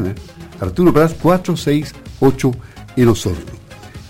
ventana. 0.00 0.14
Arturo 0.60 0.92
Prat 0.92 1.12
468 1.20 2.52
en 2.96 3.08
Osorno. 3.08 3.52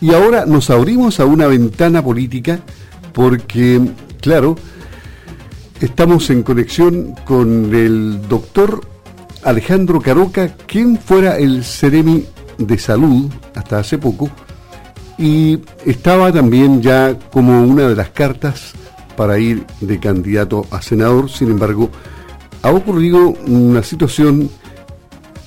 Y 0.00 0.12
ahora 0.12 0.46
nos 0.46 0.70
abrimos 0.70 1.20
a 1.20 1.24
una 1.24 1.46
ventana 1.46 2.02
política 2.02 2.60
porque, 3.12 3.80
claro, 4.20 4.56
estamos 5.80 6.28
en 6.30 6.42
conexión 6.42 7.14
con 7.24 7.74
el 7.74 8.28
doctor 8.28 8.84
Alejandro 9.44 10.00
Caroca, 10.00 10.56
quien 10.66 10.98
fuera 10.98 11.38
el 11.38 11.64
Ceremi 11.64 12.24
de 12.58 12.78
Salud 12.78 13.30
hasta 13.54 13.78
hace 13.78 13.98
poco, 13.98 14.30
y 15.18 15.60
estaba 15.84 16.32
también 16.32 16.82
ya 16.82 17.16
como 17.32 17.62
una 17.64 17.88
de 17.88 17.96
las 17.96 18.10
cartas 18.10 18.72
para 19.16 19.38
ir 19.38 19.64
de 19.80 20.00
candidato 20.00 20.66
a 20.70 20.82
senador. 20.82 21.30
Sin 21.30 21.50
embargo, 21.50 21.90
ha 22.62 22.70
ocurrido 22.70 23.34
una 23.46 23.82
situación 23.82 24.50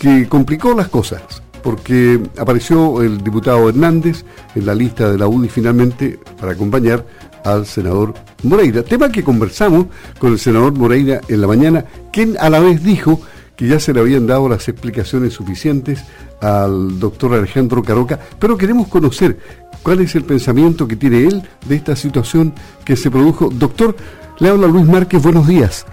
que 0.06 0.28
complicó 0.30 0.76
las 0.76 0.90
cosas 0.90 1.42
porque 1.64 2.20
apareció 2.38 3.02
el 3.02 3.24
diputado 3.24 3.68
Hernández 3.68 4.24
en 4.54 4.68
la 4.68 4.75
lista 4.75 5.12
de 5.12 5.18
la 5.18 5.28
UDI 5.28 5.50
finalmente 5.50 6.20
para 6.39 6.52
acompañar 6.52 7.04
al 7.43 7.66
senador 7.66 8.14
Moreira. 8.43 8.84
Tema 8.84 9.12
que 9.12 9.24
conversamos 9.24 9.88
con 10.20 10.34
el 10.34 10.38
senador 10.38 10.74
Moreira 10.74 11.21
en 11.28 11.42
la 11.42 11.48
mañana, 11.48 11.86
quien 12.14 12.38
a 12.39 12.52
la 12.52 12.60
vez 12.60 12.84
dijo 12.84 13.20
que 13.56 13.68
ya 13.68 13.79
se 13.79 13.96
le 13.96 14.00
habían 14.00 14.28
dado 14.28 14.48
las 14.48 14.70
explicaciones 14.70 15.34
suficientes 15.34 16.06
al 16.40 17.00
doctor 17.00 17.34
Alejandro 17.34 17.82
Caroca, 17.82 18.20
pero 18.37 18.60
queremos 18.60 18.87
conocer 18.90 19.40
cuál 19.82 20.01
es 20.01 20.14
el 20.14 20.24
pensamiento 20.24 20.87
que 20.87 20.98
tiene 20.98 21.26
él 21.26 21.42
de 21.68 21.76
esta 21.78 21.96
situación 21.96 22.54
que 22.86 22.96
se 22.96 23.10
produjo. 23.10 23.50
Doctor, 23.50 23.96
le 24.37 24.50
habla 24.50 24.68
Luis 24.68 24.86
Márquez, 24.86 25.24
buenos 25.24 25.48
días. 25.48 25.84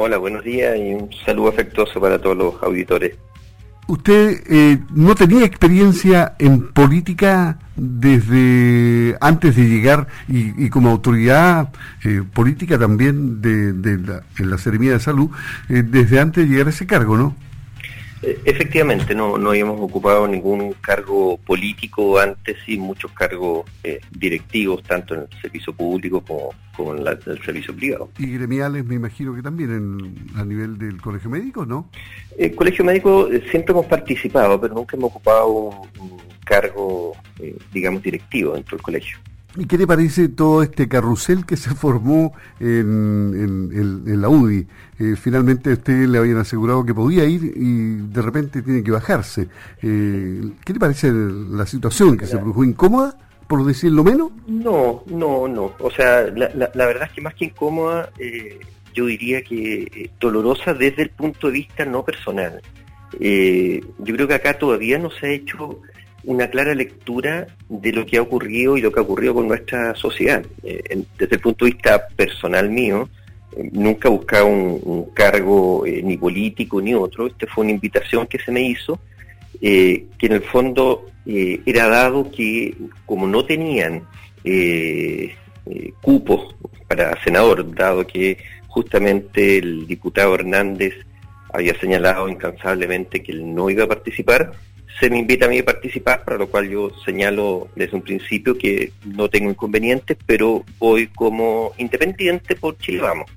Hola, 0.00 0.16
buenos 0.16 0.44
días 0.44 0.78
y 0.78 0.94
un 0.94 1.10
saludo 1.26 1.48
afectuoso 1.48 2.00
para 2.00 2.20
todos 2.20 2.36
los 2.36 2.62
auditores. 2.62 3.16
¿Usted 3.88 4.42
eh, 4.50 4.82
no 4.94 5.14
tenía 5.14 5.46
experiencia 5.46 6.34
en 6.38 6.68
política 6.68 7.56
desde 7.74 9.16
antes 9.18 9.56
de 9.56 9.66
llegar 9.66 10.08
y, 10.28 10.68
como 10.68 10.90
autoridad 10.90 11.70
eh, 12.04 12.22
política 12.34 12.78
también 12.78 13.40
de, 13.40 13.72
la, 13.96 14.24
en 14.36 14.50
la 14.50 14.58
Seremía 14.58 14.92
de 14.92 15.00
Salud, 15.00 15.30
eh, 15.70 15.82
desde 15.82 16.20
antes 16.20 16.44
de 16.44 16.50
llegar 16.50 16.66
a 16.66 16.70
ese 16.70 16.86
cargo, 16.86 17.16
no? 17.16 17.34
Eh, 18.22 18.40
efectivamente, 18.44 19.14
no, 19.14 19.38
no 19.38 19.50
habíamos 19.50 19.80
ocupado 19.80 20.26
ningún 20.26 20.74
cargo 20.80 21.36
político 21.38 22.18
antes 22.18 22.56
y 22.66 22.76
muchos 22.76 23.12
cargos 23.12 23.64
eh, 23.84 24.00
directivos, 24.10 24.82
tanto 24.82 25.14
en 25.14 25.20
el 25.20 25.28
servicio 25.40 25.72
público 25.72 26.24
como, 26.74 26.94
en, 26.94 27.06
el 27.06 27.42
servicio 27.44 27.74
privado. 27.74 28.10
Y 28.18 28.26
gremiales, 28.32 28.84
me 28.84 28.96
imagino 28.96 29.34
que 29.34 29.42
también 29.42 29.70
en, 29.72 30.38
a 30.38 30.44
nivel 30.44 30.78
del 30.78 31.00
colegio 31.00 31.30
médico, 31.30 31.64
¿no? 31.64 31.90
El 32.36 32.54
colegio 32.54 32.84
médico 32.84 33.28
eh, 33.30 33.44
siempre 33.50 33.72
hemos 33.72 33.86
participado, 33.86 34.60
pero 34.60 34.74
nunca 34.74 34.96
hemos 34.96 35.10
ocupado 35.10 35.48
un, 35.48 36.28
cargo, 36.44 37.12
digamos, 37.74 38.02
directivo 38.02 38.54
dentro 38.54 38.78
del 38.78 38.82
colegio. 38.82 39.18
¿Y 39.58 39.66
qué 39.66 39.76
le 39.76 39.88
parece 39.88 40.28
todo 40.28 40.62
este 40.62 40.86
carrusel 40.86 41.44
que 41.44 41.56
se 41.56 41.70
formó 41.74 42.32
en, 42.60 44.20
la 44.20 44.28
UDI? 44.28 44.66
Eh, 45.00 45.16
finalmente 45.20 45.70
a 45.70 45.72
usted 45.72 46.06
le 46.06 46.18
habían 46.18 46.38
asegurado 46.38 46.84
que 46.86 46.94
podía 46.94 47.24
ir 47.24 47.52
y 47.56 47.96
de 47.96 48.22
repente 48.22 48.62
tiene 48.62 48.84
que 48.84 48.92
bajarse. 48.92 49.48
Eh, 49.82 50.52
¿Qué 50.64 50.72
le 50.72 50.78
parece 50.78 51.10
la 51.10 51.66
situación 51.66 52.16
que 52.16 52.26
se 52.26 52.38
produjo 52.38 52.62
incómoda, 52.62 53.18
por 53.48 53.64
decirlo 53.64 54.04
menos? 54.04 54.30
No, 54.46 55.02
no, 55.06 55.48
no. 55.48 55.72
O 55.80 55.90
sea, 55.90 56.22
la, 56.22 56.86
verdad 56.86 57.08
es 57.08 57.12
que 57.12 57.20
más 57.20 57.34
que 57.34 57.46
incómoda, 57.46 58.10
eh, 58.18 58.60
yo 58.94 59.06
diría 59.06 59.42
que 59.42 60.10
dolorosa 60.20 60.72
desde 60.72 61.02
el 61.02 61.10
punto 61.10 61.48
de 61.48 61.54
vista 61.54 61.84
no 61.84 62.04
personal. 62.04 62.62
yo 63.12 64.14
creo 64.14 64.28
que 64.28 64.34
acá 64.34 64.56
todavía 64.56 64.98
no 64.98 65.10
se 65.10 65.26
ha 65.26 65.30
hecho 65.30 65.80
una 66.28 66.50
clara 66.50 66.74
lectura 66.74 67.46
de 67.70 67.90
lo 67.90 68.04
que 68.04 68.18
ha 68.18 68.22
ocurrido 68.22 68.76
y 68.76 68.82
lo 68.82 68.92
que 68.92 69.00
ha 69.00 69.02
ocurrido 69.02 69.32
con 69.32 69.48
nuestra 69.48 69.94
sociedad. 69.94 70.44
Eh, 70.62 71.02
desde 71.18 71.36
el 71.36 71.40
punto 71.40 71.64
de 71.64 71.70
vista 71.70 72.06
personal 72.08 72.68
mío, 72.68 73.08
eh, 73.56 73.70
nunca 73.72 74.08
he 74.08 74.10
buscado 74.10 74.46
un, 74.46 75.06
cargo 75.14 75.86
eh, 75.86 76.02
ni 76.04 76.18
político 76.18 76.82
ni 76.82 76.92
otro. 76.92 77.26
Esta 77.26 77.46
fue 77.46 77.64
una 77.64 77.72
invitación 77.72 78.26
que 78.26 78.38
se 78.38 78.52
me 78.52 78.60
hizo, 78.60 79.00
que 79.58 80.06
en 80.20 80.32
el 80.32 80.42
fondo 80.42 81.06
era 81.24 81.88
dado 81.88 82.30
que 82.30 82.76
como 83.06 83.26
no 83.26 83.44
tenían 83.44 84.02
cupos 86.02 86.54
para 86.86 87.20
senador, 87.24 87.74
dado 87.74 88.06
que 88.06 88.36
justamente 88.68 89.58
el 89.58 89.86
diputado 89.86 90.34
Hernández 90.34 90.94
había 91.52 91.74
señalado 91.80 92.28
incansablemente 92.28 93.22
que 93.22 93.32
él 93.32 93.54
no 93.54 93.70
iba 93.70 93.84
a 93.84 93.88
participar, 93.88 94.52
se 94.98 95.10
me 95.10 95.18
invita 95.18 95.46
a 95.46 95.48
mí 95.48 95.58
a 95.58 95.64
participar, 95.64 96.24
para 96.24 96.38
lo 96.38 96.48
cual 96.48 96.68
yo 96.68 96.90
señalo 97.04 97.68
desde 97.76 97.96
un 97.96 98.02
principio 98.02 98.58
que 98.58 98.92
no 99.04 99.28
tengo 99.28 99.50
inconvenientes, 99.50 100.16
pero 100.26 100.64
voy 100.78 101.06
como 101.08 101.72
independiente 101.78 102.56
por 102.56 102.76
Chile 102.78 103.00
Vamos. 103.00 103.30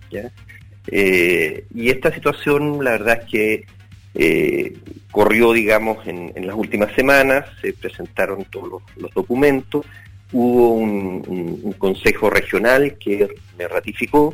Eh, 0.87 1.65
y 1.75 1.89
esta 1.89 2.11
situación, 2.11 2.83
la 2.83 2.91
verdad 2.91 3.19
es 3.21 3.29
que 3.29 3.65
eh, 4.15 4.77
corrió, 5.11 5.53
digamos, 5.53 6.05
en, 6.07 6.33
las 6.47 6.55
últimas 6.55 6.93
semanas, 6.93 7.45
se 7.61 7.73
presentaron 7.73 8.45
todos 8.45 8.81
los, 8.95 9.13
documentos, 9.13 9.85
hubo 10.31 10.73
un, 10.73 11.73
consejo 11.77 12.29
regional 12.29 12.97
que 12.97 13.27
me 13.57 13.67
ratificó, 13.67 14.33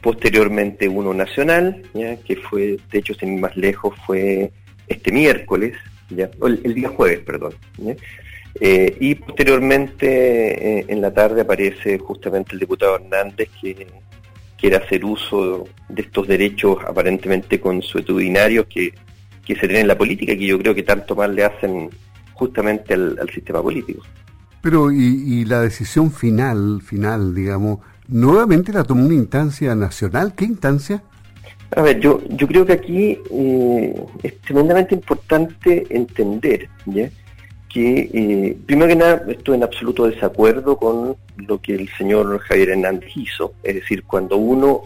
posteriormente 0.00 0.88
uno 0.88 1.12
nacional, 1.12 1.82
que 1.92 2.36
fue, 2.36 2.78
de 2.92 2.98
hecho, 2.98 3.14
sin 3.14 3.34
ir 3.34 3.40
más 3.40 3.56
lejos, 3.56 3.94
fue 4.06 4.52
este 4.86 5.10
miércoles, 5.10 5.74
el, 6.18 6.74
día 6.74 6.88
jueves, 6.88 7.20
perdón. 7.20 7.54
Eh, 8.60 8.96
y 9.00 9.14
posteriormente 9.16 10.78
eh, 10.78 10.84
en 10.88 11.00
la 11.00 11.12
tarde 11.12 11.40
aparece 11.40 11.98
justamente 11.98 12.54
el 12.54 12.60
diputado 12.60 12.96
Hernández 12.96 13.48
que 13.60 13.86
quiere 14.56 14.76
hacer 14.76 15.04
uso 15.04 15.66
de 15.88 16.02
estos 16.02 16.28
derechos 16.28 16.78
aparentemente 16.86 17.60
consuetudinarios 17.60 18.66
que, 18.66 18.94
que 19.44 19.54
se 19.54 19.62
tienen 19.62 19.82
en 19.82 19.88
la 19.88 19.98
política 19.98 20.32
y 20.32 20.38
que 20.38 20.46
yo 20.46 20.58
creo 20.58 20.74
que 20.74 20.82
tanto 20.82 21.14
mal 21.14 21.34
le 21.34 21.44
hacen 21.44 21.90
justamente 22.32 22.94
al, 22.94 23.28
sistema 23.32 23.62
político. 23.62 24.02
Pero 24.60 24.90
y, 24.90 25.44
la 25.44 25.60
decisión 25.60 26.10
final, 26.10 26.80
final, 26.82 27.34
digamos, 27.34 27.80
nuevamente 28.08 28.72
la 28.72 28.84
tomó 28.84 29.04
una 29.04 29.14
instancia 29.14 29.74
nacional. 29.74 30.34
¿Qué 30.34 30.44
instancia? 30.46 31.02
A 31.76 31.82
ver, 31.82 31.98
yo, 31.98 32.20
yo 32.28 32.46
creo 32.46 32.64
que 32.64 32.72
aquí 32.72 33.18
eh, 33.32 33.94
es 34.22 34.40
tremendamente 34.42 34.94
importante 34.94 35.86
entender 35.90 36.68
que, 37.68 38.10
eh, 38.14 38.56
primero 38.64 38.88
que 38.88 38.96
nada, 38.96 39.24
estoy 39.28 39.56
en 39.56 39.64
absoluto 39.64 40.06
desacuerdo 40.06 40.76
con 40.76 41.16
lo 41.36 41.60
que 41.60 41.74
el 41.74 41.88
señor 41.98 42.38
Javier 42.38 42.70
Hernández 42.70 43.10
hizo. 43.16 43.54
Es 43.64 43.74
decir, 43.74 44.04
cuando 44.04 44.36
uno 44.36 44.82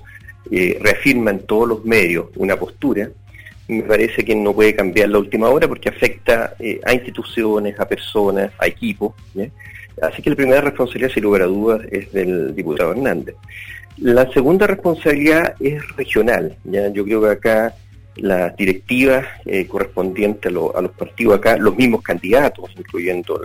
eh, 0.51 0.79
reafirma 0.81 1.31
en 1.31 1.41
todos 1.41 1.69
los 1.69 1.85
medios 1.85 2.29
una 2.37 2.57
postura, 2.57 3.11
me 3.69 3.83
parece 3.83 4.25
que 4.25 4.35
no 4.35 4.55
puede 4.55 4.75
cambiar 4.75 5.11
la 5.11 5.19
última 5.19 5.51
hora 5.51 5.69
porque 5.69 5.91
afecta 5.91 6.55
a 6.85 6.95
instituciones, 6.95 7.79
a 7.79 7.87
personas, 7.87 8.51
a 8.59 8.67
equipos. 8.67 9.13
Así 10.01 10.23
que 10.23 10.31
la 10.31 10.37
primera 10.37 10.63
responsabilidad, 10.63 11.13
sin 11.13 11.25
lugar 11.25 11.43
a 11.43 11.47
dudas, 11.47 11.83
es 11.91 12.11
del 12.13 12.55
diputado 12.55 12.93
Hernández. 12.93 13.35
La 14.01 14.31
segunda 14.33 14.67
responsabilidad 14.67 15.55
es 15.59 15.97
regional. 15.97 16.57
¿ya? 16.65 16.89
Yo 16.89 17.05
creo 17.05 17.23
que 17.23 17.31
acá 17.31 17.75
las 18.17 18.57
directivas 18.57 19.27
eh, 19.45 19.67
correspondientes 19.67 20.51
a, 20.51 20.81
los 20.81 20.93
partidos 20.93 21.37
acá, 21.37 21.57
los 21.57 21.77
mismos 21.77 22.03
candidatos, 22.03 22.71
incluyendo 22.77 23.41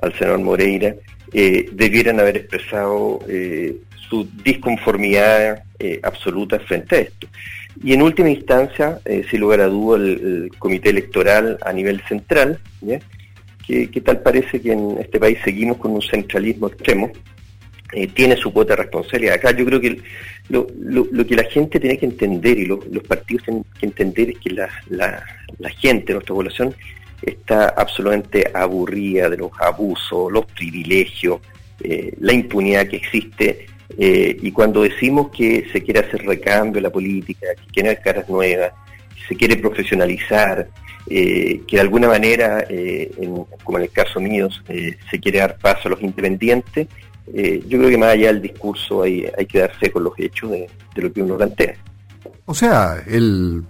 al, 0.00 0.12
senador 0.14 0.40
Moreira, 0.40 0.94
eh, 1.32 1.68
debieran 1.72 2.20
haber 2.20 2.36
expresado 2.36 3.20
eh, 3.28 3.76
su 4.08 4.28
disconformidad 4.42 5.64
absoluta 6.02 6.58
frente 6.58 6.96
a 6.96 6.98
esto. 7.00 7.28
Y 7.84 7.92
en 7.92 8.02
última 8.02 8.30
instancia, 8.30 8.98
sin 9.30 9.40
lugar 9.40 9.60
a 9.60 9.68
duda, 9.68 9.98
el, 9.98 10.50
comité 10.58 10.90
electoral 10.90 11.56
a 11.64 11.72
nivel 11.72 12.00
central, 12.08 12.58
que, 13.64 13.88
que 13.88 14.00
tal 14.00 14.20
parece 14.20 14.60
que 14.60 14.72
en 14.72 14.98
este 14.98 15.20
país 15.20 15.38
seguimos 15.44 15.76
con 15.76 15.92
un 15.92 16.02
centralismo 16.02 16.66
extremo, 16.66 17.12
eh, 17.92 18.06
tiene 18.08 18.36
su 18.36 18.52
cuota 18.52 18.74
de 18.74 18.82
responsabilidad. 18.82 19.34
Acá 19.34 19.52
yo 19.52 19.64
creo 19.64 19.80
que 19.80 20.00
lo, 20.50 20.66
que 21.26 21.36
la 21.36 21.44
gente 21.44 21.80
tiene 21.80 21.98
que 21.98 22.06
entender 22.06 22.58
y 22.58 22.66
los 22.66 22.80
partidos 23.06 23.44
tienen 23.44 23.64
que 23.78 23.86
entender 23.86 24.30
es 24.30 24.38
que 24.38 24.50
la, 24.50 24.68
la, 24.90 25.70
gente, 25.70 26.12
nuestra 26.12 26.34
población, 26.34 26.74
está 27.22 27.70
absolutamente 27.70 28.50
aburrida 28.54 29.28
de 29.28 29.38
los 29.38 29.50
abusos, 29.60 30.30
los 30.30 30.46
privilegios, 30.46 31.40
eh, 31.82 32.12
la 32.20 32.32
impunidad 32.32 32.86
que 32.86 32.96
existe. 32.96 33.66
Eh, 33.96 34.36
y 34.40 34.52
cuando 34.52 34.82
decimos 34.82 35.30
que 35.30 35.66
se 35.72 35.82
quiere 35.82 36.00
hacer 36.00 36.24
recambio 36.24 36.78
en 36.78 36.84
la 36.84 36.90
política, 36.90 37.46
que 37.56 37.72
quiere 37.72 37.90
haber 37.90 38.02
caras 38.02 38.28
nuevas, 38.28 38.72
se 39.28 39.36
quiere 39.36 39.56
profesionalizar, 39.56 40.68
que 41.06 41.64
de 41.70 41.80
alguna 41.80 42.08
manera, 42.08 42.66
como 43.64 43.78
en 43.78 43.84
el 43.84 43.90
caso 43.90 44.20
mío, 44.20 44.48
se 44.66 45.20
quiere 45.20 45.38
dar 45.38 45.56
paso 45.58 45.88
a 45.88 45.90
los 45.92 46.02
independientes, 46.02 46.88
eh, 47.34 47.62
yo 47.68 47.78
creo 47.78 47.90
que 47.90 47.98
más 47.98 48.10
allá 48.10 48.28
del 48.28 48.42
discurso 48.42 49.02
hay, 49.02 49.26
hay 49.36 49.46
que 49.46 49.60
darse 49.60 49.90
con 49.90 50.04
los 50.04 50.12
hechos 50.18 50.50
de, 50.50 50.68
lo 50.96 51.12
que 51.12 51.22
uno 51.22 51.36
plantea. 51.36 51.74
O 52.46 52.54
sea, 52.54 53.02
el 53.06 53.62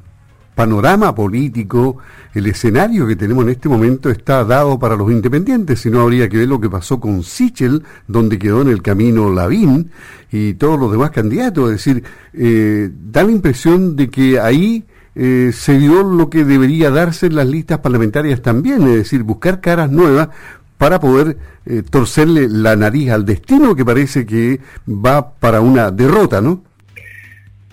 panorama 0.55 1.15
político, 1.15 1.99
el 2.35 2.47
escenario 2.47 3.07
que 3.07 3.17
tenemos 3.17 3.45
en 3.45 3.51
este 3.51 3.69
momento 3.69 4.11
está 4.11 4.45
dado 4.45 4.79
para 4.79 4.97
los 4.97 5.11
independientes, 5.11 5.81
si 5.81 5.91
no 5.91 6.01
habría 6.01 6.29
que 6.29 6.39
ver 6.39 6.49
lo 6.49 6.61
que 6.61 6.71
pasó 6.71 6.99
con 6.99 7.23
Sichel, 7.23 7.83
donde 8.07 8.39
quedó 8.39 8.63
en 8.63 8.69
el 8.69 8.83
camino 8.83 9.31
Lavín 9.31 9.91
y 10.31 10.55
todos 10.55 10.79
los 10.79 10.91
demás 10.91 11.11
candidatos. 11.11 11.71
Es 11.71 11.85
decir, 11.85 12.05
eh, 12.33 12.91
da 12.93 13.25
la 13.25 13.33
impresión 13.33 13.97
de 13.97 14.09
que 14.09 14.41
ahí 14.41 14.85
eh, 15.21 15.51
se 15.53 15.77
dio 15.77 16.05
lo 16.05 16.31
que 16.31 16.45
debería 16.45 16.91
darse 16.91 17.27
en 17.27 17.35
las 17.35 17.47
listas 17.49 17.81
parlamentarias 17.81 18.41
también, 18.41 18.83
es 18.83 18.95
decir, 18.95 19.25
buscar 19.25 19.61
caras 19.61 19.91
nuevas 19.91 20.29
para 20.77 21.01
poder 21.01 21.37
eh, 21.67 21.83
torcerle 21.91 22.47
la 22.49 22.77
nariz 22.77 23.11
al 23.11 23.25
destino 23.25 23.75
que 23.75 23.85
parece 23.85 24.25
que 24.25 24.61
va 24.89 25.33
para 25.33 25.61
una 25.61 25.91
derrota, 25.91 26.41
¿no? 26.41 26.63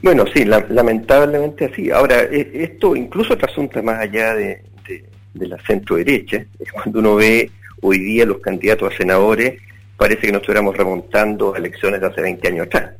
Bueno, 0.02 0.26
sí, 0.34 0.44
lamentablemente 0.44 1.66
así. 1.66 1.92
Ahora, 1.92 2.24
e, 2.24 2.64
esto 2.64 2.96
incluso 2.96 3.38
trasunta 3.38 3.80
más 3.84 4.00
allá 4.00 4.34
de, 4.34 4.64
la 5.36 5.60
centro 5.68 5.98
derecha. 5.98 6.44
Cuando 6.74 6.98
uno 6.98 7.16
ve 7.16 7.52
hoy 7.82 8.00
día 8.00 8.26
los 8.26 8.40
candidatos 8.40 8.92
a 8.92 8.98
senadores, 8.98 9.62
parece 9.98 10.22
que 10.22 10.32
nos 10.32 10.42
estuviéramos 10.42 10.76
remontando 10.76 11.54
a 11.54 11.60
elecciones 11.60 12.02
de 12.02 12.08
hace 12.08 12.22
20 12.22 12.48
años 12.48 12.66
atrás, 12.66 12.92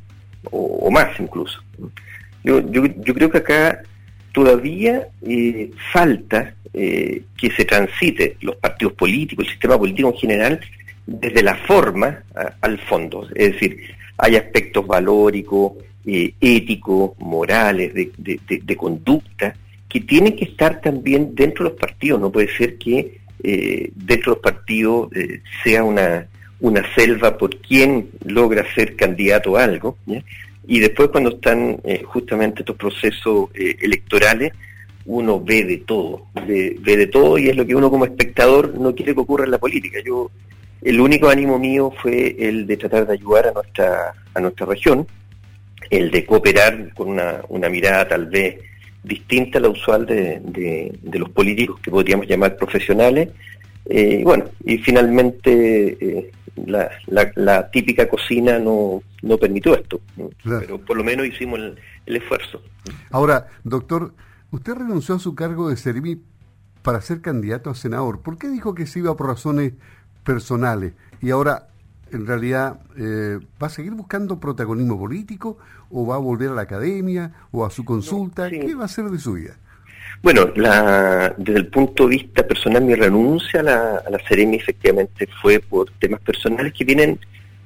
o, 0.52 0.92
más 0.92 1.20
incluso. 1.20 1.64
Yo, 2.44 2.60
yo, 2.70 2.86
yo 2.86 3.14
creo 3.16 3.32
que 3.32 3.40
acá 3.40 3.82
todavía 4.36 5.08
eh, 5.26 5.72
falta 5.94 6.56
eh, 6.74 7.22
que 7.38 7.50
se 7.52 7.64
transite 7.64 8.36
los 8.42 8.58
partidos 8.58 8.92
políticos, 8.94 9.46
el 9.46 9.52
sistema 9.52 9.80
político 9.80 10.10
en 10.10 10.18
general, 10.18 10.60
desde 11.08 11.42
la 11.42 11.56
forma 11.56 12.22
al 12.60 12.78
fondo. 12.80 13.30
Es 13.34 13.54
decir, 13.54 13.78
hay 14.18 14.36
aspectos 14.36 14.86
valóricos, 14.86 15.72
eh, 16.06 16.34
éticos, 16.42 17.12
morales, 17.20 17.94
de, 17.94 18.76
conducta, 18.76 19.56
que 19.88 20.02
tienen 20.02 20.36
que 20.36 20.46
estar 20.46 20.82
también 20.82 21.34
dentro 21.34 21.64
de 21.64 21.70
los 21.70 21.80
partidos. 21.80 22.20
No 22.20 22.30
puede 22.30 22.50
ser 22.58 22.78
que 22.78 23.20
dentro 23.42 24.34
de 24.34 24.36
los 24.36 24.40
partidos 24.40 25.10
sea 25.64 25.84
una, 25.84 26.28
una 26.60 26.84
selva 26.94 27.38
por 27.38 27.56
quien 27.58 28.10
logra 28.26 28.66
ser 28.74 28.98
candidato 28.98 29.56
a 29.56 29.64
algo. 29.64 29.98
Y 30.68 30.80
después 30.80 31.10
cuando 31.10 31.32
están 31.32 31.80
eh, 31.84 32.04
justamente 32.04 32.62
estos 32.62 32.76
procesos 32.76 33.50
eh, 33.54 33.78
electorales, 33.82 34.54
uno 35.06 35.40
ve 35.40 35.64
de 35.64 35.78
todo, 35.78 36.26
ve, 36.48 36.80
de 36.84 37.08
todo 37.08 37.38
y 37.38 37.50
es 37.50 37.56
lo 37.56 37.66
que 37.66 37.76
uno 37.76 37.92
como 37.92 38.06
espectador 38.06 38.74
no 38.80 38.96
quiere 38.96 39.14
que 39.14 39.20
ocurra 39.20 39.46
en 39.46 39.52
la 39.52 39.60
política. 39.60 40.00
Yo, 40.04 40.32
el 40.82 41.00
único 41.00 41.30
ánimo 41.30 41.60
mío 41.60 41.94
fue 42.02 42.36
el 42.40 42.66
de 42.66 42.78
tratar 42.78 43.06
de 43.06 43.14
ayudar 43.14 43.48
a 43.48 43.52
nuestra, 43.52 44.14
a 44.34 44.40
nuestra 44.40 44.66
región, 44.66 45.06
el 45.90 46.10
de 46.10 46.26
cooperar 46.26 46.94
con 46.96 47.10
una, 47.10 47.42
una 47.50 47.70
mirada 47.70 48.08
tal 48.08 48.26
vez 48.26 48.58
distinta 49.04 49.60
a 49.60 49.62
la 49.62 49.70
usual 49.70 50.08
de, 50.08 50.42
de, 50.42 51.20
los 51.20 51.30
políticos 51.30 51.80
que 51.80 51.92
podríamos 51.92 52.28
llamar 52.28 52.56
profesionales. 52.58 53.30
Eh, 53.88 54.22
bueno, 54.24 54.46
y 54.64 54.80
finalmente 54.80 56.32
la, 56.56 56.90
la, 57.36 57.70
típica 57.70 58.08
cocina 58.08 58.60
no, 58.60 59.02
no 59.22 59.38
permitió 59.38 59.76
esto, 59.76 60.00
pero 60.44 60.80
por 60.80 60.98
lo 60.98 61.04
menos 61.04 61.28
hicimos 61.28 61.60
el, 61.60 62.16
esfuerzo. 62.16 62.62
Ahora, 63.12 63.48
doctor, 63.64 64.14
usted 64.52 64.74
renunció 64.74 65.16
a 65.16 65.20
su 65.20 65.36
cargo 65.36 65.70
de 65.70 65.78
servir 65.78 66.22
para 66.82 67.02
ser 67.02 67.22
candidato 67.22 67.70
a 67.70 67.76
senador. 67.76 68.22
¿Por 68.22 68.38
qué 68.38 68.48
dijo 68.48 68.76
que 68.76 68.86
se 68.86 69.00
iba 69.00 69.16
por 69.18 69.28
razones 69.28 69.74
personales? 70.24 70.94
Y 71.22 71.32
ahora, 71.32 71.68
en 72.12 72.28
realidad, 72.28 72.80
eh, 72.98 73.40
¿va 73.62 73.68
a 73.68 73.72
seguir 73.72 73.94
buscando 73.94 74.40
protagonismo 74.40 74.98
político 74.98 75.58
o 75.90 76.06
va 76.06 76.16
a 76.16 76.20
volver 76.20 76.50
a 76.50 76.54
la 76.54 76.62
academia 76.62 77.34
o 77.52 77.66
a 77.66 77.72
su 77.72 77.84
consulta? 77.84 78.50
¿Qué 78.50 78.76
va 78.76 78.84
a 78.84 78.86
hacer 78.86 79.06
de 79.06 79.20
su 79.20 79.34
vida? 79.34 79.58
Bueno, 80.22 80.52
la, 80.56 81.34
desde 81.38 81.60
el 81.60 81.68
punto 81.68 82.04
de 82.04 82.18
vista 82.18 82.48
personal, 82.48 82.84
mi 82.84 82.96
renuncia 82.96 83.60
a 83.60 83.64
la, 83.64 83.96
a 83.98 84.10
la 84.10 84.18
efectivamente 84.18 85.28
fue 85.42 85.60
por 85.60 85.92
temas 86.00 86.20
personales 86.22 86.74
que 86.74 86.84
vienen, 86.84 87.20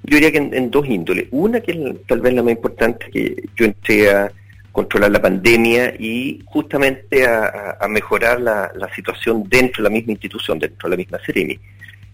yo 0.04 0.16
diría 0.16 0.31
que 0.31 0.38
en, 0.38 0.72
dos 0.72 0.88
índoles. 0.88 1.28
Una 1.31 1.62
que 1.62 1.72
es 1.72 2.07
tal 2.07 2.22
vez 2.22 2.34
la 2.34 2.44
más 2.44 2.51
importante, 2.51 3.06
que 3.12 3.44
yo 3.56 3.66
entré 3.66 4.12
a 4.12 4.31
controlar 4.72 5.12
la 5.12 5.22
pandemia 5.22 5.94
y 6.00 6.42
justamente 6.46 7.25
a, 7.25 7.78
mejorar 7.90 8.40
la, 8.40 8.90
situación 8.95 9.44
dentro 9.48 9.84
de 9.84 9.90
la 9.90 9.94
misma 9.94 10.13
institución, 10.13 10.60
dentro 10.60 10.90
de 10.90 10.95
la 10.95 10.98
misma 10.98 11.19
Ceremi. 11.25 11.60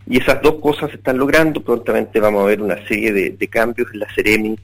Y 0.07 0.19
esas 0.19 0.41
dos 0.41 0.55
cosas 0.55 0.91
se 0.91 0.97
están 0.97 1.17
logrando, 1.17 1.61
prontamente 1.61 2.19
vamos 2.19 2.43
a 2.43 2.47
ver 2.47 2.61
una 2.61 2.77
serie 2.87 3.11
de, 3.11 3.47
cambios 3.47 3.87
en 3.93 3.99
la 3.99 4.07
Ceremi, 4.13 4.57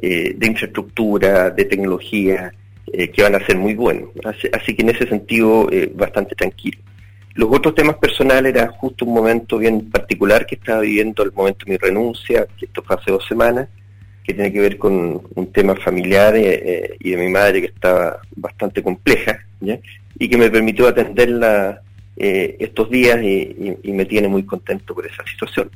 eh, 0.00 0.34
de 0.36 0.46
infraestructura, 0.46 1.50
de 1.50 1.64
tecnología, 1.64 2.52
eh, 2.92 3.10
que 3.10 3.22
van 3.22 3.34
a 3.34 3.44
ser 3.44 3.56
muy 3.56 3.74
buenos. 3.74 4.10
Así, 4.24 4.74
que 4.74 4.82
en 4.82 4.90
ese 4.90 5.08
sentido, 5.08 5.68
eh, 5.72 5.90
bastante 5.92 6.36
tranquilo. 6.36 6.78
Los 7.34 7.52
otros 7.52 7.74
temas 7.74 7.96
personales 7.96 8.54
era 8.54 8.68
justo 8.68 9.04
un 9.04 9.12
momento 9.12 9.58
bien 9.58 9.90
particular 9.90 10.46
que 10.46 10.54
estaba 10.54 10.80
viviendo 10.80 11.24
el 11.24 11.32
momento 11.32 11.64
de 11.64 11.72
mi 11.72 11.78
renuncia, 11.78 12.46
que 12.56 12.66
esto 12.66 12.82
fue 12.84 12.96
hace 12.96 13.10
dos 13.10 13.26
semanas, 13.26 13.68
que 14.22 14.34
tiene 14.34 14.52
que 14.52 14.60
ver 14.60 14.78
con 14.78 15.20
un 15.34 15.52
tema 15.52 15.74
familiar 15.74 16.34
eh, 16.36 16.96
y 17.00 17.10
de 17.10 17.16
mi 17.16 17.28
madre 17.28 17.60
que 17.60 17.66
estaba 17.66 18.20
bastante 18.36 18.82
compleja, 18.82 19.40
y 20.18 20.28
que 20.28 20.36
me 20.36 20.50
permitió 20.50 20.86
atenderla 20.86 21.82
estos 22.16 22.88
días 22.88 23.20
y, 23.22 23.76
me 23.92 24.06
tiene 24.06 24.28
muy 24.28 24.44
contento 24.44 24.94
por 24.94 25.06
esa 25.06 25.24
situación. 25.30 25.70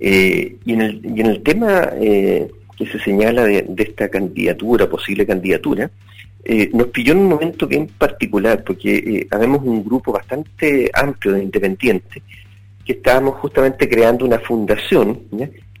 y, 0.00 0.72
en 0.72 0.80
el, 0.80 1.00
y 1.04 1.20
en 1.20 1.26
el 1.26 1.42
tema 1.42 1.90
que 1.90 2.86
se 2.90 2.98
señala 2.98 3.44
de, 3.44 3.64
de, 3.68 3.82
esta 3.84 4.08
candidatura, 4.08 4.88
posible 4.88 5.24
candidatura, 5.24 5.90
eh, 6.46 6.68
nos 6.74 6.88
pilló 6.88 7.12
en 7.12 7.20
un 7.20 7.28
momento 7.28 7.66
bien 7.66 7.86
particular, 7.86 8.62
porque 8.64 8.96
eh, 8.96 9.26
habemos 9.30 9.62
un 9.64 9.82
grupo 9.82 10.12
bastante 10.12 10.90
amplio 10.92 11.32
de 11.34 11.42
independientes 11.42 12.22
que 12.84 12.92
estábamos 12.92 13.36
justamente 13.36 13.88
creando 13.88 14.26
una 14.26 14.38
fundación 14.38 15.22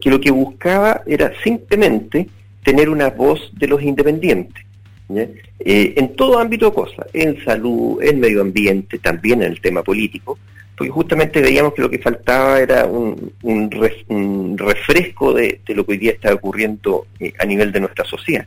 que 0.00 0.08
lo 0.08 0.18
que 0.18 0.30
buscaba 0.30 1.02
era 1.06 1.32
simplemente 1.42 2.26
tener 2.62 2.88
una 2.88 3.10
voz 3.10 3.50
de 3.52 3.66
los 3.66 3.82
independientes. 3.82 4.64
Eh, 5.10 5.92
en 5.96 6.16
todo 6.16 6.38
ámbito 6.38 6.70
de 6.70 6.74
cosas, 6.74 7.06
en 7.12 7.44
salud, 7.44 8.02
en 8.02 8.20
medio 8.20 8.40
ambiente, 8.40 8.98
también 8.98 9.42
en 9.42 9.52
el 9.52 9.60
tema 9.60 9.82
político, 9.82 10.38
porque 10.74 10.90
justamente 10.90 11.42
veíamos 11.42 11.74
que 11.74 11.82
lo 11.82 11.90
que 11.90 11.98
faltaba 11.98 12.58
era 12.58 12.86
un, 12.86 14.56
refresco 14.56 15.34
de, 15.34 15.60
de, 15.66 15.74
lo 15.74 15.84
que 15.84 15.92
hoy 15.92 15.98
día 15.98 16.12
está 16.12 16.32
ocurriendo 16.32 17.06
a 17.38 17.44
nivel 17.44 17.70
de 17.70 17.80
nuestra 17.80 18.06
sociedad 18.06 18.46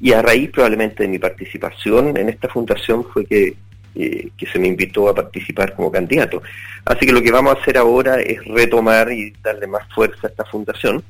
y 0.00 0.12
a 0.12 0.22
raíz 0.22 0.50
probablemente 0.50 1.02
de 1.02 1.08
mi 1.08 1.18
participación 1.18 2.16
en 2.16 2.28
esta 2.28 2.48
fundación 2.48 3.04
fue 3.04 3.26
que, 3.26 3.56
eh, 3.94 4.28
que 4.36 4.46
se 4.46 4.58
me 4.58 4.68
invitó 4.68 5.08
a 5.08 5.14
participar 5.14 5.74
como 5.74 5.90
candidato. 5.90 6.42
Así 6.84 7.06
que 7.06 7.12
lo 7.12 7.22
que 7.22 7.32
vamos 7.32 7.56
a 7.56 7.60
hacer 7.60 7.78
ahora 7.78 8.20
es 8.20 8.44
retomar 8.46 9.12
y 9.12 9.32
darle 9.42 9.66
más 9.66 9.82
fuerza 9.92 10.26
a 10.26 10.30
esta 10.30 10.44
fundación 10.44 11.02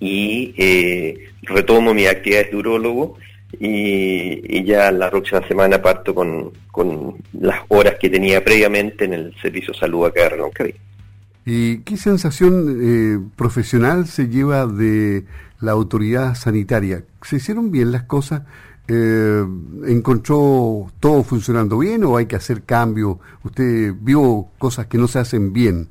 y 0.00 0.54
eh, 0.56 1.30
retomo 1.42 1.94
mi 1.94 2.06
actividad 2.06 2.50
de 2.50 2.56
urólogo 2.56 3.16
y, 3.58 4.64
ya 4.64 4.90
la 4.90 5.10
próxima 5.10 5.46
semana 5.46 5.80
parto 5.80 6.14
con, 6.14 6.52
con, 6.70 7.16
las 7.32 7.60
horas 7.68 7.96
que 8.00 8.10
tenía 8.10 8.44
previamente 8.44 9.04
en 9.04 9.14
el 9.14 9.34
Servicio 9.40 9.72
de 9.72 9.78
Salud 9.78 10.06
acá 10.06 10.24
de 10.24 10.28
Roncaví. 10.30 10.74
¿Y 11.46 11.78
qué 11.78 11.96
sensación 11.96 12.78
eh, 12.80 13.18
profesional 13.36 14.06
se 14.06 14.28
lleva 14.28 14.66
de 14.66 15.24
la 15.60 15.72
autoridad 15.72 16.34
sanitaria? 16.34 17.04
¿Se 17.22 17.36
hicieron 17.36 17.70
bien 17.70 17.92
las 17.92 18.04
cosas? 18.04 18.42
Eh, 18.88 19.44
¿Encontró 19.86 20.90
todo 21.00 21.22
funcionando 21.22 21.78
bien 21.78 22.04
o 22.04 22.16
hay 22.16 22.26
que 22.26 22.36
hacer 22.36 22.62
cambios? 22.62 23.18
¿Usted 23.42 23.92
vio 24.00 24.46
cosas 24.56 24.86
que 24.86 24.96
no 24.96 25.06
se 25.06 25.18
hacen 25.18 25.52
bien? 25.52 25.88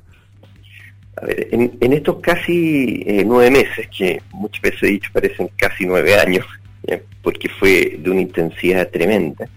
A 1.16 1.26
ver, 1.26 1.48
en, 1.52 1.92
estos 1.92 2.16
casi 2.20 3.04
eh, 3.06 3.22
nueve 3.24 3.52
meses, 3.52 3.88
que 3.96 4.20
muchas 4.32 4.60
veces 4.60 4.82
he 4.82 4.86
dicho 4.88 5.10
parecen 5.12 5.48
casi 5.56 5.86
nueve 5.86 6.18
años, 6.18 6.44
porque 7.22 7.48
fue 7.48 8.00
de 8.02 8.10
una 8.10 8.22
intensidad 8.22 8.88
tremenda, 8.90 9.48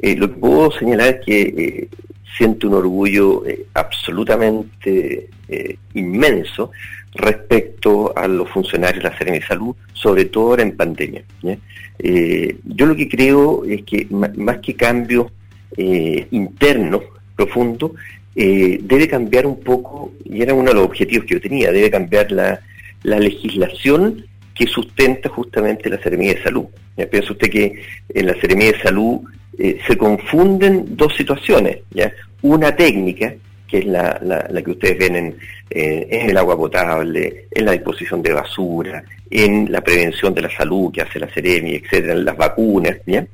lo 0.00 0.28
que 0.28 0.38
puedo 0.38 0.70
señalar 0.70 1.08
es 1.08 1.26
que 1.26 1.88
siento 2.36 2.68
un 2.68 2.74
orgullo 2.74 3.46
eh, 3.46 3.66
absolutamente 3.74 5.28
eh, 5.48 5.76
inmenso 5.94 6.70
respecto 7.14 8.16
a 8.16 8.26
los 8.26 8.48
funcionarios 8.48 9.02
de 9.02 9.10
la 9.10 9.18
Serena 9.18 9.38
de 9.38 9.46
Salud, 9.46 9.76
sobre 9.92 10.24
todo 10.26 10.48
ahora 10.48 10.62
en 10.62 10.76
pandemia. 10.76 11.22
Eh, 11.98 12.56
yo 12.64 12.86
lo 12.86 12.96
que 12.96 13.08
creo 13.08 13.64
es 13.64 13.82
que 13.82 14.06
más 14.10 14.58
que 14.58 14.74
cambios 14.74 15.26
internos 15.74 17.02
profundos, 17.34 17.92
debe 18.34 19.08
cambiar 19.08 19.46
un 19.46 19.60
poco, 19.60 20.12
y 20.24 20.42
era 20.42 20.52
uno 20.52 20.68
de 20.68 20.74
los 20.74 20.84
objetivos 20.84 21.24
que 21.24 21.34
yo 21.34 21.40
tenía, 21.40 21.72
debe 21.72 21.90
cambiar 21.90 22.30
la, 22.30 22.60
legislación 23.02 24.26
que 24.54 24.66
sustenta 24.66 25.30
justamente 25.30 25.88
la 25.88 26.02
Seremía 26.02 26.34
de 26.34 26.42
Salud. 26.42 26.66
Piensa 27.10 27.32
usted 27.32 27.50
que 27.50 27.82
en 28.10 28.26
la 28.26 28.34
Seremía 28.34 28.72
de 28.72 28.80
Salud 28.80 29.20
eh, 29.58 29.78
se 29.86 29.96
confunden 29.96 30.96
dos 30.96 31.14
situaciones. 31.14 31.78
¿ya? 31.90 32.12
Una 32.42 32.74
técnica, 32.74 33.34
que 33.66 33.78
es 33.78 33.86
la, 33.86 34.18
la, 34.22 34.62
que 34.62 34.70
ustedes 34.70 34.98
ven 34.98 35.16
en, 35.16 35.36
eh, 35.70 36.26
el 36.28 36.36
agua 36.36 36.56
potable, 36.56 37.46
en 37.50 37.64
la 37.64 37.72
disposición 37.72 38.22
de 38.22 38.32
basura, 38.32 39.02
en 39.30 39.70
la 39.70 39.80
prevención 39.80 40.34
de 40.34 40.42
la 40.42 40.50
salud 40.50 40.92
que 40.92 41.02
hace 41.02 41.18
la 41.18 41.28
Ceremi, 41.28 41.74
etcétera, 41.74 42.12
en 42.12 42.24
las 42.24 42.36
vacunas, 42.36 42.98
¿ya? 43.06 43.26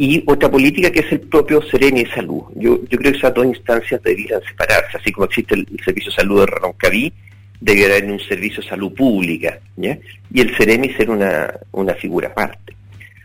y 0.00 0.24
otra 0.26 0.50
política 0.50 0.90
que 0.90 1.00
es 1.00 1.12
el 1.12 1.20
propio 1.20 1.60
Sereni 1.60 2.04
de 2.04 2.10
Salud. 2.10 2.44
Yo, 2.54 2.80
yo 2.88 2.98
creo 2.98 3.12
que 3.12 3.18
esas 3.18 3.34
dos 3.34 3.44
instancias 3.44 4.02
deberían 4.02 4.40
separarse, 4.48 4.96
así 4.96 5.12
como 5.12 5.26
existe 5.26 5.54
el, 5.54 5.66
Servicio 5.84 6.10
de 6.10 6.16
Salud 6.16 6.40
de 6.40 6.46
Roncaví, 6.46 7.12
debería 7.60 7.96
haber 7.96 8.10
un 8.10 8.18
servicio 8.18 8.62
de 8.62 8.68
salud 8.70 8.94
pública, 8.94 9.58
y 9.76 10.40
el 10.40 10.56
Sereni 10.56 10.88
ser 10.94 11.10
una, 11.10 11.52
una 11.72 11.92
figura 11.92 12.28
aparte. 12.28 12.74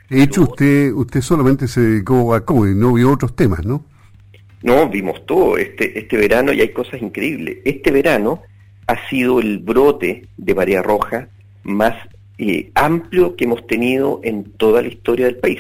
De 0.10 0.22
hecho, 0.22 0.44
usted, 0.44 0.94
usted 0.94 1.22
solamente 1.22 1.68
se 1.68 1.82
dedicó 1.82 2.34
a 2.34 2.46
COVID, 2.46 2.76
no 2.76 2.94
vio 2.94 3.12
otros 3.12 3.36
temas, 3.36 3.66
¿no? 3.66 3.84
No, 4.62 4.90
vimos 4.90 5.26
todo 5.26 5.58
este, 5.58 5.98
este 5.98 6.18
verano 6.18 6.52
y 6.52 6.62
hay 6.62 6.70
cosas 6.70 7.02
increíbles. 7.02 7.58
Este 7.66 7.92
verano 7.92 8.42
ha 8.88 9.08
sido 9.10 9.40
el 9.40 9.60
brote 9.60 10.28
de 10.38 10.56
María 10.56 10.82
Roja 10.82 11.30
más 11.64 11.96
eh, 12.38 12.72
amplio 12.76 13.36
que 13.36 13.46
hemos 13.46 13.66
tenido 13.68 14.20
en 14.24 14.44
toda 14.44 14.82
la 14.82 14.88
historia 14.88 15.26
del 15.26 15.38
país. 15.38 15.60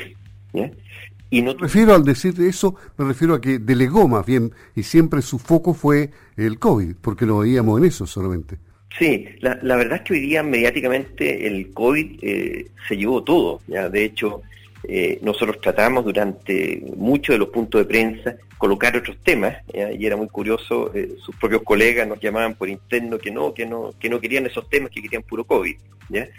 Y 1.29 1.41
no... 1.41 1.53
Me 1.55 1.61
refiero 1.61 1.93
al 1.93 2.03
decir 2.03 2.33
eso, 2.41 2.75
me 2.97 3.05
refiero 3.05 3.33
a 3.33 3.41
que 3.41 3.59
delegó 3.59 4.07
más 4.07 4.25
bien, 4.25 4.51
y 4.75 4.83
siempre 4.83 5.21
su 5.21 5.39
foco 5.39 5.73
fue 5.73 6.11
el 6.37 6.59
COVID, 6.59 6.95
porque 7.01 7.25
lo 7.25 7.39
veíamos 7.39 7.79
en 7.79 7.85
eso 7.85 8.05
solamente. 8.05 8.57
Sí, 8.97 9.27
la, 9.41 9.75
verdad 9.75 9.97
es 9.97 10.01
que 10.03 10.13
hoy 10.13 10.19
día 10.21 10.41
mediáticamente 10.41 11.47
el 11.47 11.73
COVID 11.73 12.19
eh, 12.21 12.67
se 12.87 12.95
llevó 12.95 13.23
todo. 13.23 13.61
¿ya? 13.67 13.89
De 13.89 14.05
hecho, 14.05 14.41
eh, 14.87 15.19
nosotros 15.21 15.59
tratamos 15.59 16.05
durante 16.05 16.81
muchos 16.95 17.33
de 17.33 17.39
los 17.39 17.49
puntos 17.49 17.81
de 17.81 17.85
prensa 17.85 18.35
colocar 18.57 18.95
otros 18.95 19.17
temas 19.21 19.57
y 19.73 20.05
era 20.05 20.15
muy 20.15 20.27
curioso, 20.27 20.89
eh, 20.95 21.15
sus 21.19 21.35
propios 21.35 21.63
colegas 21.63 22.07
nos 22.07 22.21
llamaban 22.21 22.55
por 22.55 22.69
interno 22.69 23.17
que 23.17 23.29
no, 23.29 23.53
que 23.53 23.65
no, 23.65 23.93
que 23.99 24.09
no 24.09 24.21
querían 24.21 24.45
esos 24.45 24.69
temas, 24.69 24.91
que 24.91 25.01
querían 25.01 25.23
puro 25.23 25.43
COVID. 25.43 25.75
¿ya? 26.09 26.29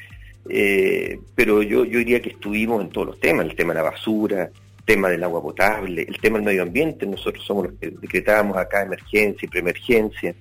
Pero 1.34 1.62
yo, 1.62 1.84
yo 1.84 1.98
diría 1.98 2.22
que 2.22 2.30
estuvimos 2.30 2.80
en 2.80 2.88
todos 2.88 3.08
los 3.08 3.20
temas, 3.20 3.44
el 3.44 3.54
tema 3.54 3.74
de 3.74 3.80
la 3.80 3.90
basura, 3.90 4.44
el 4.78 4.84
tema 4.86 5.10
del 5.10 5.22
agua 5.24 5.42
potable, 5.42 6.06
el 6.08 6.18
tema 6.18 6.38
del 6.38 6.46
medio 6.46 6.62
ambiente, 6.62 7.04
nosotros 7.04 7.44
somos 7.44 7.66
los 7.66 7.74
que 7.78 7.90
decretábamos 7.90 8.56
acá 8.56 8.82
emergencia 8.82 9.44
y 9.44 9.48
preemergencia. 9.48 10.34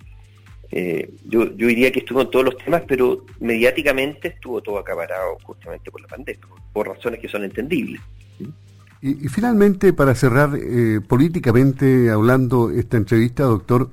Eh, 0.71 1.09
yo, 1.25 1.55
yo 1.55 1.67
diría 1.67 1.91
que 1.91 1.99
estuvo 1.99 2.21
en 2.21 2.29
todos 2.29 2.45
los 2.45 2.57
temas, 2.57 2.83
pero 2.87 3.25
mediáticamente 3.39 4.29
estuvo 4.29 4.61
todo 4.61 4.79
acaparado 4.79 5.37
justamente 5.43 5.91
por 5.91 6.01
la 6.01 6.07
pandemia, 6.07 6.41
por, 6.73 6.87
razones 6.87 7.19
que 7.19 7.27
son 7.27 7.43
entendibles. 7.43 8.01
Y, 9.01 9.27
finalmente, 9.29 9.93
para 9.93 10.15
cerrar 10.15 10.57
eh, 10.57 10.99
políticamente 11.07 12.09
hablando 12.09 12.71
esta 12.71 12.97
entrevista, 12.97 13.43
doctor, 13.43 13.91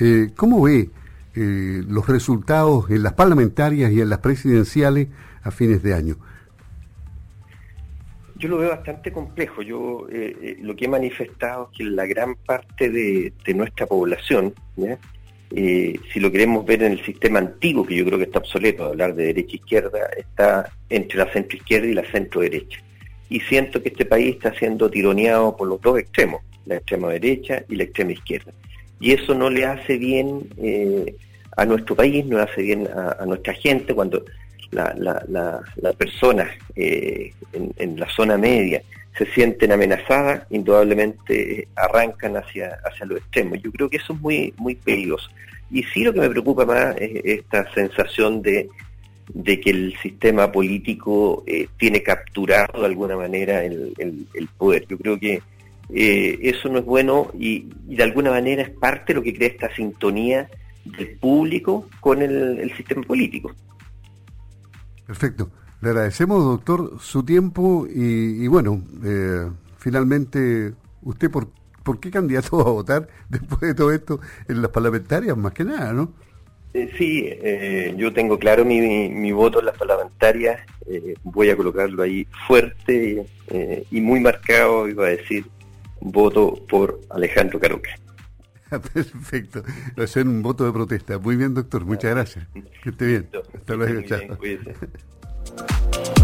eh, 0.00 0.30
¿cómo 0.36 0.62
ve 0.62 0.90
los 1.36 2.06
resultados 2.08 2.88
en 2.90 3.02
las 3.02 3.14
parlamentarias 3.14 3.90
y 3.90 4.00
en 4.00 4.08
las 4.08 4.20
presidenciales 4.20 5.08
a 5.42 5.50
fines 5.50 5.82
de 5.82 5.92
año? 5.92 6.16
Yo 8.36 8.48
lo 8.48 8.58
veo 8.58 8.70
bastante 8.70 9.10
complejo. 9.10 9.62
Yo 9.62 10.06
lo 10.60 10.76
que 10.76 10.84
he 10.84 10.88
manifestado 10.88 11.70
es 11.72 11.78
que 11.78 11.84
la 11.84 12.06
gran 12.06 12.36
parte 12.36 12.88
de, 12.88 13.32
de 13.44 13.54
nuestra 13.54 13.86
población, 13.86 14.54
¿ya? 14.76 14.96
Eh, 15.56 16.00
si 16.12 16.18
lo 16.18 16.32
queremos 16.32 16.66
ver 16.66 16.82
en 16.82 16.92
el 16.92 17.04
sistema 17.04 17.38
antiguo, 17.38 17.86
que 17.86 17.94
yo 17.94 18.04
creo 18.04 18.18
que 18.18 18.24
está 18.24 18.40
obsoleto, 18.40 18.86
hablar 18.86 19.14
de 19.14 19.26
derecha-izquierda, 19.26 20.10
e 20.16 20.20
está 20.20 20.68
entre 20.88 21.18
la 21.18 21.32
centro-izquierda 21.32 21.86
y 21.86 21.94
la 21.94 22.04
centro-derecha. 22.10 22.80
Y 23.28 23.38
siento 23.40 23.80
que 23.80 23.90
este 23.90 24.04
país 24.04 24.34
está 24.34 24.52
siendo 24.54 24.90
tironeado 24.90 25.56
por 25.56 25.68
los 25.68 25.80
dos 25.80 25.98
extremos, 25.98 26.42
la 26.66 26.76
extrema 26.76 27.10
derecha 27.10 27.62
y 27.68 27.76
la 27.76 27.84
extrema 27.84 28.12
izquierda. 28.12 28.52
Y 28.98 29.12
eso 29.12 29.32
no 29.34 29.48
le 29.48 29.64
hace 29.64 29.96
bien 29.96 30.48
eh, 30.60 31.14
a 31.56 31.64
nuestro 31.64 31.94
país, 31.94 32.26
no 32.26 32.38
le 32.38 32.42
hace 32.44 32.62
bien 32.62 32.88
a, 32.88 33.24
nuestra 33.24 33.54
gente 33.54 33.94
cuando 33.94 34.24
las 34.72 34.98
la, 34.98 35.92
personas 35.96 36.48
eh, 36.74 37.32
en, 37.52 38.00
la 38.00 38.08
zona 38.10 38.36
media 38.36 38.82
se 39.16 39.26
sienten 39.26 39.72
amenazadas, 39.72 40.46
indudablemente 40.50 41.68
arrancan 41.76 42.36
hacia, 42.36 42.78
hacia 42.84 43.06
los 43.06 43.18
extremos. 43.18 43.62
Yo 43.62 43.70
creo 43.70 43.88
que 43.88 43.98
eso 43.98 44.12
es 44.12 44.20
muy, 44.20 44.54
muy 44.56 44.74
peligroso. 44.74 45.30
Y 45.70 45.82
sí 45.84 46.02
lo 46.04 46.12
que 46.12 46.20
me 46.20 46.30
preocupa 46.30 46.64
más 46.64 46.96
es 46.98 47.20
esta 47.24 47.72
sensación 47.72 48.42
de, 48.42 48.68
que 49.44 49.70
el 49.70 49.96
sistema 50.02 50.50
político 50.50 51.44
eh, 51.46 51.68
tiene 51.78 52.02
capturado 52.02 52.80
de 52.80 52.86
alguna 52.86 53.16
manera 53.16 53.64
el, 53.64 53.94
poder. 54.58 54.86
Yo 54.88 54.98
creo 54.98 55.18
que 55.18 55.42
eh, 55.92 56.38
eso 56.42 56.68
no 56.68 56.78
es 56.78 56.84
bueno 56.84 57.30
y, 57.38 57.68
de 57.86 58.02
alguna 58.02 58.30
manera 58.30 58.62
es 58.62 58.70
parte 58.70 59.12
de 59.12 59.14
lo 59.14 59.22
que 59.22 59.34
crea 59.34 59.48
esta 59.48 59.74
sintonía 59.74 60.48
del 60.84 61.16
público 61.18 61.88
con 62.00 62.20
el, 62.20 62.72
sistema 62.76 63.02
político. 63.02 63.52
Perfecto. 65.06 65.50
Le 65.84 65.90
agradecemos, 65.90 66.42
doctor, 66.42 66.98
su 66.98 67.22
tiempo 67.24 67.86
y, 67.86 68.46
bueno, 68.46 68.82
eh, 69.04 69.50
finalmente, 69.76 70.72
¿usted 71.02 71.30
por 71.30 71.48
¿por 71.82 72.00
qué 72.00 72.10
candidato 72.10 72.56
va 72.64 72.70
a 72.70 72.72
votar 72.72 73.08
después 73.28 73.60
de 73.60 73.74
todo 73.74 73.92
esto 73.92 74.18
en 74.48 74.62
las 74.62 74.70
parlamentarias, 74.70 75.36
más 75.36 75.52
que 75.52 75.64
nada, 75.64 75.92
no? 75.92 76.10
Eh, 76.72 76.90
sí, 76.96 77.24
eh, 77.26 77.94
yo 77.98 78.14
tengo 78.14 78.38
claro 78.38 78.64
mi, 78.64 79.30
voto 79.32 79.60
en 79.60 79.66
las 79.66 79.76
parlamentarias, 79.76 80.58
voy 81.22 81.50
a 81.50 81.56
colocarlo 81.56 82.02
ahí 82.02 82.26
fuerte 82.48 83.26
y 83.90 84.00
muy 84.00 84.20
marcado, 84.20 84.88
iba 84.88 85.04
a 85.04 85.10
decir, 85.10 85.44
voto 86.00 86.64
por 86.66 86.98
Alejandro 87.10 87.60
Caroca. 87.60 87.90
Perfecto, 88.70 89.62
va 89.98 90.04
a 90.04 90.06
ser 90.06 90.26
un 90.26 90.40
voto 90.40 90.64
de 90.64 90.72
protesta. 90.72 91.18
Muy 91.18 91.36
bien, 91.36 91.52
doctor, 91.52 91.84
muchas 91.84 92.12
gracias. 92.12 92.48
Que 92.82 92.88
esté 92.88 93.06
bien. 93.06 93.28
Hasta 93.54 93.74
luego, 93.74 94.00
chao. 94.00 94.38
Thank 95.46 96.18
you 96.18 96.23